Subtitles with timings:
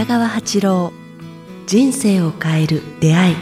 [0.00, 0.92] 北川八郎
[1.66, 3.36] 人生を変える出会い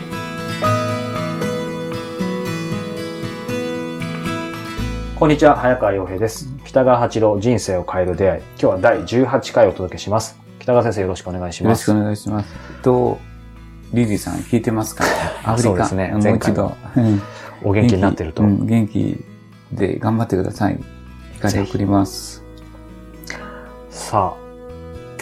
[5.17, 6.49] こんにちは、早川洋平です。
[6.65, 8.43] 北川八郎人生を変える出会い。
[8.43, 10.37] 今日は第18回をお届けします。
[10.59, 11.89] 北川先生よろしくお願いします。
[11.89, 12.53] よろしくお願いします。
[12.83, 13.21] と、
[13.93, 15.05] リリーさん聞いてますか
[15.45, 15.63] あアフリカ。
[15.63, 16.77] そうですねもう一度。
[16.97, 17.23] うん
[17.63, 18.43] お元気になってると。
[18.43, 19.25] うん元気
[19.71, 20.81] で頑張ってください。
[21.35, 22.43] 光送ります。
[23.91, 24.48] さあ、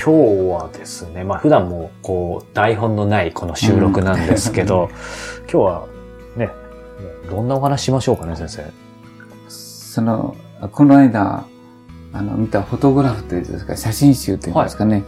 [0.06, 4.88] 今日はですね、まあ普段もこう台本のないこの収録なんですけど、
[5.52, 5.86] 今日は
[6.36, 6.50] ね、
[7.28, 8.62] どんなお話しましょうかね、先生。
[9.48, 10.36] その、
[10.70, 11.44] この間、
[12.12, 15.02] あの、見たフォトグラフというんですか、写真集というんですかね。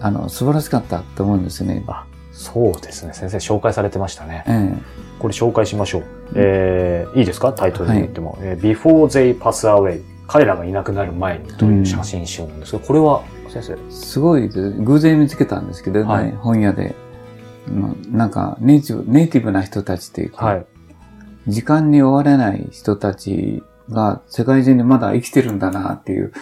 [0.00, 1.84] あの、素晴らしかったと思うんですね。
[1.86, 4.42] あ、そうですね、先生紹介されてましたね。
[4.48, 4.74] え
[5.20, 6.02] これ紹介しましょう。
[6.34, 7.52] えー、いいですか？
[7.52, 8.38] タイトルで言っても。
[8.40, 10.00] えー Before They Pass Away。
[10.26, 13.74] 彼らがいなくなる前にという写真集なんですけど、これは先生。
[13.74, 16.94] えすごい偶然見つけたんですけど、ねはい本屋で。
[17.68, 20.66] うんなんかネイティブ、ネイティブな人たちっていうか、はい。
[21.46, 26.32] 時間に追われない人たちが世界中にまだ生きてるんだなっていう、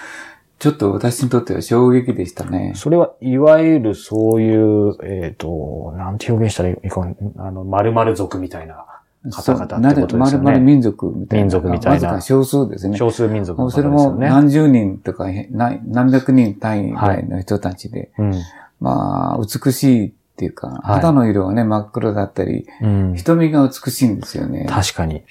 [0.58, 2.72] ちょっと私にとっては衝撃でしたね。
[2.74, 7.14] それはいわゆるそういう、えっ、と、なんて表現したらいいかな、
[7.46, 8.97] あの、〇〇族みたいな
[9.30, 11.44] 方々ってことですよねまるまる民族みたいな。
[11.44, 12.96] 民族みたいなわずか少数ですね。
[12.96, 14.28] 少数民族の方それもですよね。
[14.28, 18.34] 何十人とか、何百人単位ぐらいの人たちで、うん。
[18.80, 23.14] まあ、美しいっていうか、はい肌の色はね、真っ黒だったり、うん。
[23.16, 24.66] 瞳が美しいんですよね。
[24.68, 25.24] 確かに。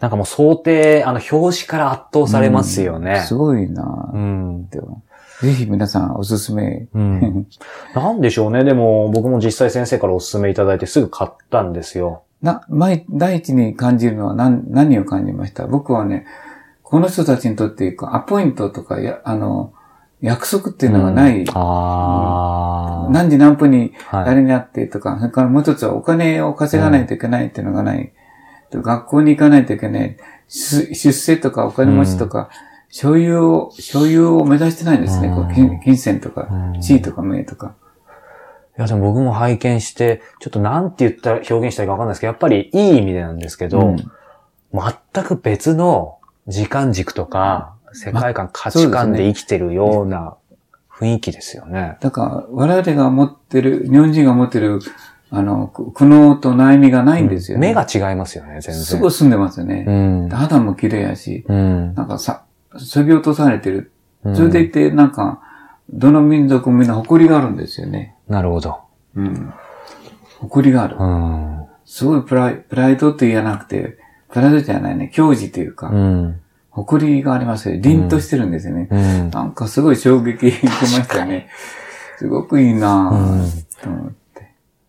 [0.00, 3.12] なんかもう想定、あの、表紙から圧倒されますよね。
[3.12, 4.68] うんすごいなうぁん。
[5.40, 6.86] ぜひ皆さんおすすめ。
[6.94, 7.46] うん。
[7.94, 8.64] なんでしょうね。
[8.64, 12.22] でも、僕も実際先生からお勧めいただいてすぐ買ったんですよ。
[12.46, 15.66] な、前、第一に感じるのは何、何を感じました？
[15.66, 16.24] 僕はね、
[16.82, 19.74] この人たちにとってアポイントとか、や、あの、
[20.22, 21.42] 約束っていうのがない。
[21.42, 23.10] うんああ。
[23.10, 24.24] 何時何分にはい。
[24.24, 28.12] 誰に会ってとか、それからもう一つはお金を稼がないといけないっていうのがない。
[28.70, 30.16] 学校に行かないといけない。
[30.48, 32.48] 出出世とかお金持ちとか、
[32.88, 35.28] 所有を、所有を目指してないんですね。
[35.28, 37.74] こう金金銭とかう、ん地位とか名とか。
[38.78, 43.96] いや、でも僕も拝見して、ちょっとなんて言ったら表現したらいいかわかんないですけど、やっぱりいい意味でなんですけど、うん
[44.72, 50.36] 全く別の時間軸とか、世界観、価値観で生きてるような
[50.90, 51.96] 雰囲気ですよね。
[52.00, 54.80] だから、我々が持ってる、日本人が持ってる、
[55.30, 57.68] あの、く苦悩と悩みがないんですよね。
[57.68, 58.74] 目が違いますよね、全然。
[58.74, 59.84] すごい住んでますよね。
[59.86, 60.28] うん。
[60.28, 61.94] 肌も綺麗やし、うん。
[61.94, 62.44] なんかさ、
[62.78, 63.92] 削ぎ落とされてる。
[64.24, 65.40] うんそれでいて、なんか、
[65.88, 68.15] どの民族もみんな誇りがあるんですよね。
[68.28, 68.78] なるほど。
[69.14, 69.52] うん。
[70.40, 70.96] 誇りがある。
[70.98, 71.66] うん。
[71.84, 73.98] すごいプライプライドって言わなくて、
[74.30, 76.40] プライドじゃないね、矜持というか、うん。
[76.70, 77.80] 誇りがありますよ。
[77.80, 78.88] 凛としてるんですよね。
[78.90, 79.30] うん。
[79.30, 81.48] なんかすごい衝撃受けましたね。
[82.18, 84.25] すごくいいなうんぁ、と思って。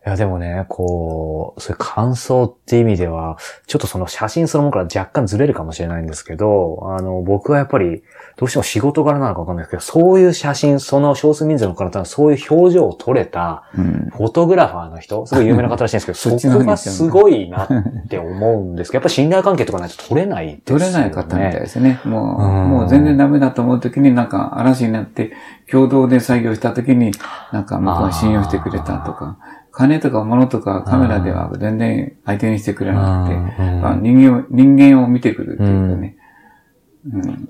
[0.07, 8.03] いや、でもね、こう、そういう感想って意味では、ちょっとその写真そのものから若干ずれるかもしれないんですけど、あの、僕はやっぱり、
[8.37, 14.09] どうしても仕事柄なのかわかんないですけど、そういう写真、その少数民族の方のそういう表情を撮れた、うん。
[14.15, 17.69] フォトグラファーの人、すごい有名な方らしいんですけど、 そこがすごいなっ
[18.07, 20.85] て思うんですけど、 やっぱ信頼関係とかないと撮れないですよね。
[20.85, 21.99] 取れない方みたいですね。
[22.05, 25.33] もう、うんもう全然ダメだと思うときになんか嵐になって
[25.69, 27.11] 共同で作業したときに
[27.51, 29.37] なんか向こうが信用してくれたとか、
[29.77, 36.17] 金とか物とかカメラでは全然相手にしてくれなくて、うんあ人間を、人間を見てくるっていうかね。
[37.13, 37.49] うん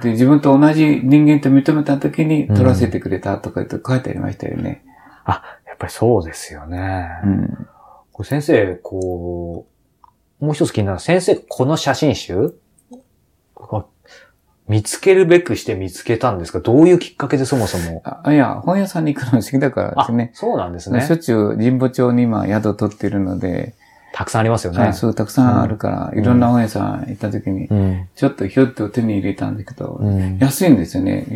[0.00, 4.84] で、自分と同じ人間と認めたときに撮らせてくれたとか言って書いてありましたよね。
[5.24, 7.08] あ、やっぱりそうですよね。
[7.24, 7.66] うん。
[8.12, 9.66] これ先生、こ
[10.40, 11.00] う、もう一つ気になる。
[11.00, 12.54] 先生、この写真集？
[14.70, 16.60] 見つけるべくして見つけたんですか？
[16.60, 18.02] どういうきっかけでそもそも？
[18.04, 20.30] あ、いや、本屋さんに行くの好きだからであすね。
[20.32, 21.16] そうなんですねしょ。
[21.16, 23.74] っちゅう神保町に今宿取っているので、
[24.12, 24.78] たくさんありますよね。
[24.78, 28.08] はい、そう、たくさんあるから、いろんな本屋さん行った時に、うん。
[28.14, 30.38] ちょっとひょっと手に入れたんだけど、うん。
[30.38, 31.26] 安いんですよね。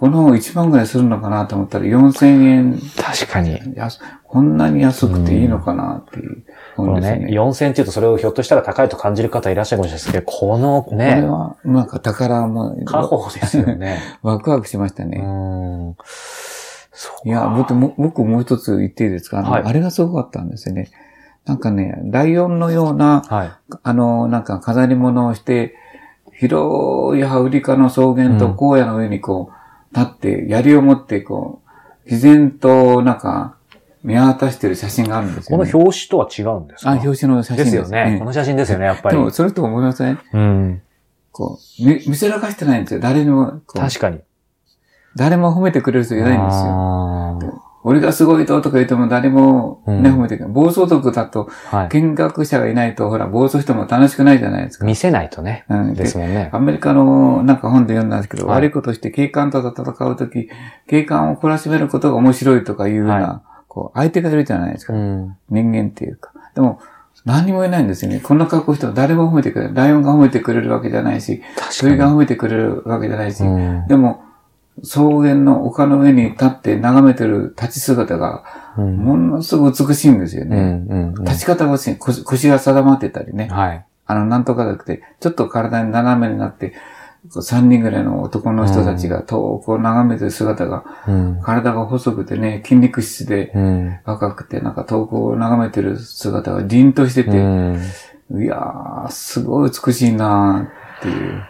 [0.00, 3.58] この1万ぐらいするのかなと思ったら4000円、確かに。
[3.74, 6.44] 安こんなに安くていいのかなっていう
[6.76, 7.40] このね、本ですね。
[7.40, 13.98] 4000って言うとそれをひょっとしたら高いと感じる方いらっしゃるかもしれないですけど、このこれね、は、なんか宝も、家宝ですよね。
[14.22, 15.18] ワクワクしましたうね。
[15.18, 16.04] うか
[17.24, 19.42] いや、僕も僕もう一つ言っていいですか？
[19.42, 20.90] はいあれがすごかったんですよね。
[21.44, 23.50] なんかね、ライオンのような、はい。
[23.82, 25.74] あの、なんか飾り物をして、
[26.32, 29.57] 広いアフリカの草原と荒野の上にこう、
[29.94, 33.56] 立って、槍を持ってこう、自然となんか、
[34.04, 35.72] 見渡してる写真があるんですこのよ、ね。
[35.74, 36.92] 表紙とは違うんですか？
[36.92, 38.16] あ、表紙の写真でですすよね。
[38.18, 39.16] この写真ですよね、やっぱり。
[39.16, 40.18] でも、それと思いません？
[40.32, 40.82] うん。
[41.32, 43.00] こう、見見せらかしてないんですよ。
[43.00, 44.20] 誰にも、こう確かに。
[45.16, 47.62] 誰も褒めてくれる人いないんですよ。
[47.88, 50.54] 俺がすごいととか言っても誰もね、うん褒めてくれない。
[50.54, 51.88] 暴走族だと、はい。
[51.88, 54.84] 見学者がいないと、ほら、暴走しても楽しくないじゃないですか。
[54.84, 55.64] 見せないとね。
[55.70, 56.50] うんですもんね。
[56.52, 60.50] アメリカのなんか本で読んだんですけど、はい悪いことして警官と戦うとき、
[60.86, 64.92] 警官を懲らしめることが面白いとかいうような、はこう、相手がいるじゃないですか。
[64.92, 65.36] うん。
[65.48, 66.32] 人間っていうか。
[66.54, 66.80] でも、
[67.24, 68.20] 何にも言えないんですよね。
[68.20, 69.74] こんな格好しても誰も褒めてくれない。
[69.74, 71.42] ライオンが褒めてくれるわけじゃないし、
[71.80, 73.48] 鳥が褒めてくれるわけじゃないし、に。
[73.48, 73.86] うん。
[73.88, 74.22] でも、
[74.82, 78.44] 草原の丘の上に立って眺めてる立ち姿が、
[78.76, 78.96] うん。
[78.96, 80.50] ものすごく美しいんですようん。
[80.50, 80.84] ね。
[81.16, 81.24] うん。
[81.24, 81.96] 立ち方が美しい。
[81.96, 83.48] 腰腰が定まってたりね。
[83.48, 83.84] はい。
[84.06, 86.70] あの、なんとかなくて、ちょっと体に斜めになって、
[87.32, 91.40] こう3人ぐらいの男の人たちが遠くを眺めてる姿が、うん。
[91.42, 93.98] 体が細くてね、筋肉質でうん。
[94.04, 97.80] 若くて、なんか遠くを眺めてる姿が凛としてうて、ん。
[98.42, 101.42] いやー、すごい美しいなーっていう。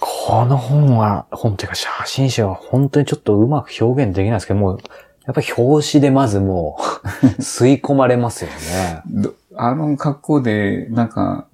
[0.00, 4.78] この本は、本というか写真集は本当にちょっとうまく表現できないですけど、もう、
[5.24, 6.78] やっぱり表紙でまずも
[7.24, 9.02] う、 吸い込まれますよね。
[9.06, 11.46] どあの格好で、なんか、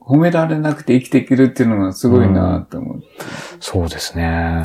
[0.00, 3.06] 褒められなくて生きていけるっていうのがすごいなと思って。
[3.60, 4.62] そうですね。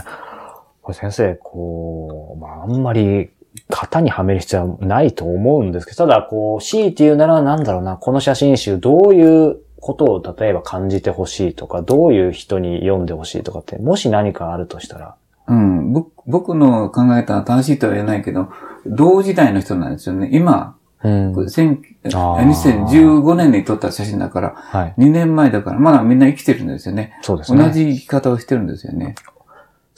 [0.81, 3.30] これ先生、こう、まあ、あんまり
[3.69, 15.15] 型にはめる必要はないと思うんですけど、ただ、こう、強いて言うならなんだろうな、この写真集、どういうことを例えば感じてほしいとか、どういう人に読んでほしいとかって、もし何かあるとしたら。
[15.47, 15.94] うん。
[15.94, 18.50] 僕僕の考えたら正しいとは言えないけど、
[18.85, 20.29] 同時代の人なんですよね。
[20.31, 24.95] 今、うんこれ千あー2015年に撮った写真だから、はい。
[24.97, 27.18] 2年前だから、まだみんな生きてるんですよね。
[27.21, 27.63] そうですね。
[27.63, 29.15] 同じ生き方をしてるんですよね。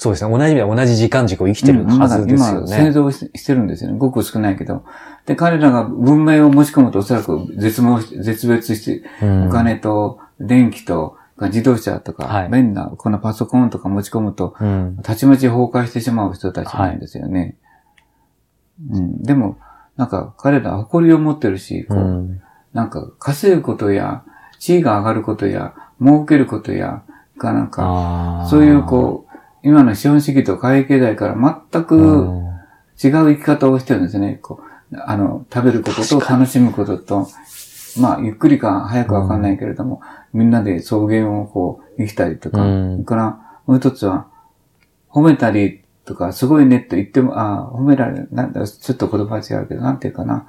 [0.02, 0.32] そうですね。
[0.32, 2.92] 同じ意味で同じ時間軸を生きてるはずですようん今、製ね。
[2.94, 3.98] 造ししてるんですよね。
[3.98, 4.86] ごく少ないけど。
[5.26, 15.00] で、彼らが文明を持ち込むとおそらく絶望し、絶滅して、うんお金と電気と自動車とか、はい便な、このパソコンとか持ち込むと、うん。
[15.04, 17.58] たちまち崩壊してしまう人たちなんですよね。
[18.90, 19.22] うん。
[19.22, 19.58] でも、
[19.98, 22.42] なんか彼らは誇りを持ってるし、こう、うん。
[22.72, 24.24] なんか稼ぐことや、
[24.60, 27.04] 地位が上がることや、儲けることや、
[27.38, 29.29] かなんか、そういうこう、
[29.64, 31.36] 今の資本主義と貨幣経済から
[31.72, 32.50] 全くうん
[33.02, 34.40] 違う生き方をしてるんですね。
[34.42, 34.62] こ
[34.92, 37.30] う、あの、食べることと楽しむことと、
[37.98, 40.02] まあ、ゆっくりか早くわかんないけれども、
[40.34, 43.24] みんなで草原をこう、生きたりとか、うんそれから、
[43.66, 44.28] もう一つは、
[45.10, 50.46] 褒めたりとか、すごいねと言っても、あ褒められる、なんだ、ちょっと言葉は違うけど、なんていうかな。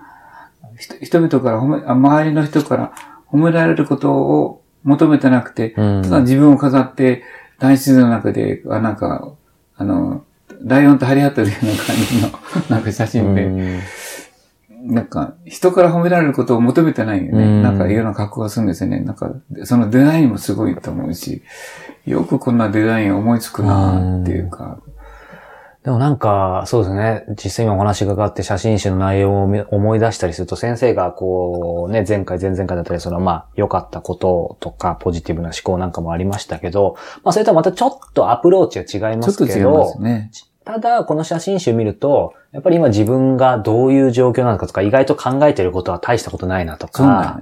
[0.77, 2.93] 人人々から褒め、あ周りの人から
[3.31, 7.23] 褒められることを求めてなくて、うんただ自分を飾って、
[7.61, 9.33] 大自然の中で、あなんか、
[9.77, 10.25] あの、
[10.63, 12.31] ライオンと張り合ってるような感じの、
[12.69, 13.81] なんか写真で、うん
[14.83, 17.45] なんか、人から褒められることを求めてないよね。
[17.45, 19.01] うんなんか、いろんな格好がするんですよね。
[19.01, 19.31] なんか、
[19.65, 21.43] そのデザインもすごいと思うし、
[22.07, 24.81] よくこんなデザイン思いつくなっていうか、
[25.85, 27.25] でもなんか、そうですね。
[27.43, 40.31] 実際今お話がかって写真集の内容を見思い出したりすると、先生がこう、ね、前回、前々回だったり、そのまあ、良かったこととか、ポジティブな思考なんかもありましたけど、まあ、それとはまたちょっとアプローチは違いまちょっとすけど、違いますね。
[40.67, 47.41] ただ、この写真集見ると、やっぱり今自分がどういう状況なのかとか、意外と考えてることは大したことないなとか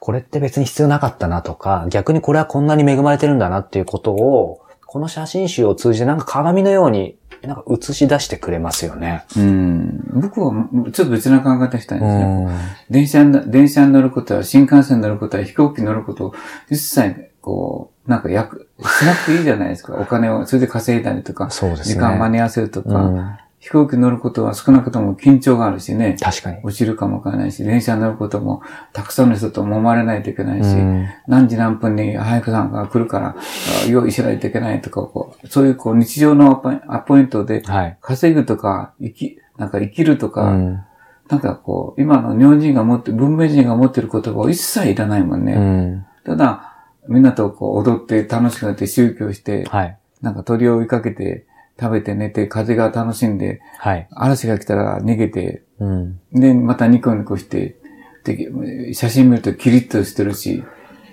[0.00, 9.24] これって別に必要なかったなとか、逆にこれはこんなに恵まれてるんだなっていうことを、この写真集を通じてなんか鏡のように、なんか映し出してくれますよね。
[9.36, 10.20] うん。
[10.20, 12.28] 僕は、ちょっと別な考え方したいんですよ。
[12.28, 12.58] ん。
[12.90, 16.34] 電車に、電車に乗ることは、新幹線に乗ることは、飛行機に乗ることを、
[16.70, 19.94] 一切、こう、なんかやく、しなくていいじゃないですか。
[19.94, 21.94] お金を、それで稼いだりとか、そうですね。
[21.94, 26.60] 時間間に合わせるとか、うん飛行機に乗ることは少なくとも緊張があるしね、確かに。
[26.62, 28.62] 落ちるかもわからないし、電車に乗ることも、
[28.92, 37.98] たくさんの人と揉まれないといけないし、うん何時何分に早くさんが来るから、あ用意しないといけないとか、こう、そういうこう日常のアポイアポイントで、はい。
[38.00, 40.84] 稼ぐとか、生き、なんか生きるとか、うん
[41.28, 45.52] なんかこう、今の日本人が持って、文明人が持ってる言葉を一切いらないもんね。
[45.52, 46.06] うん。
[46.24, 46.74] ただ、
[47.06, 49.98] みんなとこう踊って楽しくなって宗教して、はい。
[50.22, 51.44] なんか鳥を追いかけて、
[51.80, 54.08] 食べて寝て、風が楽しんで、はい。
[54.10, 56.20] 嵐が来たら逃げて、うん。
[56.32, 57.76] で、またニコニコして、
[58.24, 60.64] で、写真見るとキリッとしてるし、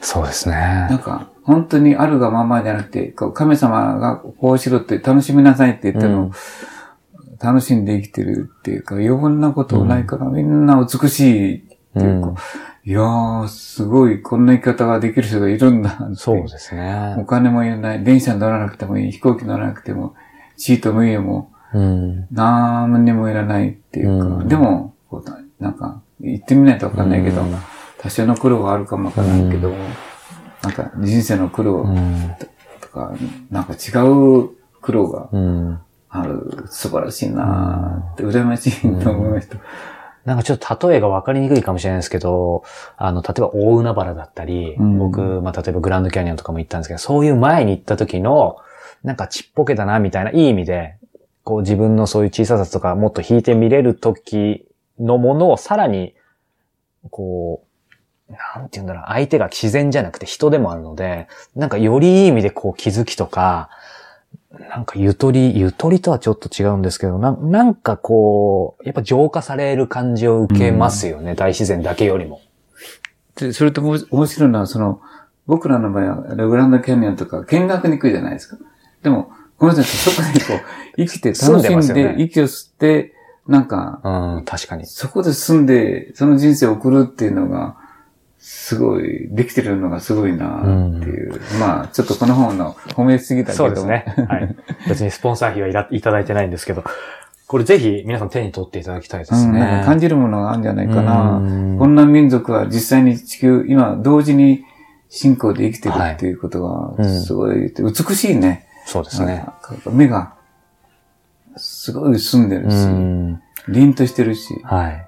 [0.02, 0.56] そうですね。
[0.56, 6.32] なんか、本当にあるがままじゃなくて、神様がこうしろって楽しみなさいって言ってるのを、うん
[7.38, 11.60] 楽しんで生きてるっていうか、余分なことないから、みんな美しいっ
[11.94, 12.36] ていうか、うん
[12.88, 15.98] いやー、すごい、こんな生き方ができる人がいるんだ。
[16.14, 17.26] そうですおね。
[17.28, 20.14] 金もいらない、電車に乗らなくてもいい、飛行機乗らなくても、
[20.58, 22.28] シートも家も、うん。
[22.32, 24.94] なんにもいらないっていうか、うんでも、
[25.60, 27.56] なんか、行ってみないとわかんないけど、うん
[27.98, 29.74] 多少の苦労はあるかもわからないけど、
[30.62, 32.36] なんか人生の苦労うん。
[32.80, 33.16] とか、
[33.50, 35.80] なんか違う苦労がうん。
[36.10, 39.58] ある、素晴らしいなって、羨ましいと思いました。
[40.24, 42.64] なんかちょっと例えが分かりにくいかもしれないですけど、
[42.98, 48.58] あの、例えば大海原だったり、うん僕、まあ、例えばグランドキャニオンとかも行ったんですけど、そういう前に行った時の、
[49.06, 50.98] なんかちっぽけだな、みたいな、いい意味で、
[51.44, 54.66] こう自分のそういう小ささとかもっと引いて見れる時
[55.00, 56.16] のものをさらに、
[57.12, 57.64] こ
[58.28, 63.70] う、なんて言うんだろう、相手が自然じゃなくて人でもあるので、なんかよりいい意味でこう気づきとか、
[64.52, 72.42] なんかゆとり、ゆとりとはちょっと違うんですけど、ななんかこう、やっぱ浄化される感じを受けますよね、大自然だけよりも。
[73.36, 75.00] で、それとも面白いのは、その、
[75.46, 78.58] 僕らの場合は、レグランドキャニオンとか見学に行くじゃないですか。
[79.06, 80.62] でも、この人たちそこでこう、
[80.98, 83.14] 生きて楽しんで息を吸って、
[83.48, 84.88] なんか、うん、確かに。
[84.88, 87.78] そこで住んで、その人生を送るっていうのが、
[88.40, 90.64] すごい、できてるのがすごいなっ
[91.02, 91.40] ていう。
[91.60, 93.66] まあ、ちょっとこの本の褒めすぎたけど。
[93.66, 94.06] そうですね。
[94.28, 94.56] はい。
[94.90, 96.84] 別にスポンサー費はいらいただいてないんですけど、
[97.46, 99.60] これぜひ皆さん手に取っていただきたいでうん、すね。
[99.60, 101.38] なんか感じるものがあるんじゃないかな。
[101.38, 104.66] うんこんな民族は実際に地球、今、同時に
[105.10, 108.65] 信仰で生きてるっていうことが、いうんすごい、美しいね。
[108.86, 109.46] そうですね。
[109.92, 110.34] 目が、
[111.58, 113.42] すごい澄んでるうし、ん。
[113.68, 114.54] 凛としてるし。
[114.64, 115.08] はい。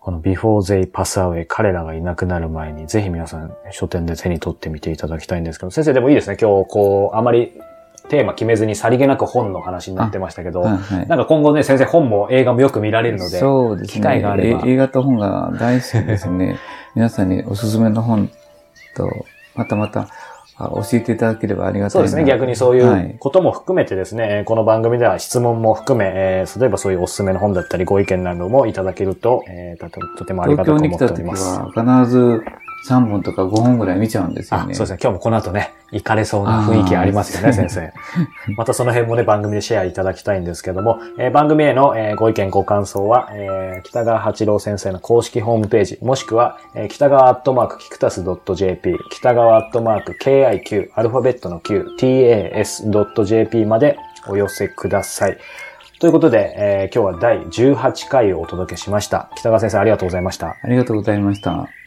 [0.00, 6.38] この Before They Pass Away 彼らがいなくなる前にぜひ皆さん書店で手に取ってみていただきたいんですけど、先生でもいいですね。
[6.40, 7.52] 今日こう、あまり
[8.08, 13.92] テーマ決めずにさりげなく本の話になってましたけど、はいはいなんか今後ね、先生本も映画もよく見られるので、そうですね。
[13.94, 16.58] 機会があればえ映画と本が大好きですね。
[16.94, 18.30] 皆さんにおすすめの本
[18.96, 20.08] と、またまたあ
[20.58, 22.24] 教えていただければありがたいなそうですね。
[22.24, 31.44] 逆にそういはいうことも含めてですね、えーこの番組では質問も含め、えー例えばそういうおすすめの本だったりご意見などもいただけると、えーとてもありが東たく思京に来たっており時ます。
[31.60, 32.42] は必ず
[32.86, 34.74] 3本とか5本ぐらい見ちゃうんですよあ、ね。
[34.74, 34.98] そうですね。
[35.02, 37.92] 今日もこの後ね、行かれそうな雰囲気ありますよね、先生。
[38.56, 48.22] またその辺もね、番組でシェアいただきたいんですけども、えー番組への、えーご意見、ご感想は、えー北川八郎先生の公式ホームページ、もしくは、えー北川アットマークキクタス
[48.54, 55.38] .jp、北川アットマーク KIQ、アルファベットの Q、tas.jp までお寄せください。
[56.00, 59.30] ということで、えー今日は第18回をお届けしました。
[59.36, 60.56] 北川先生ありがとうございました。
[60.62, 61.77] ありがとうございました。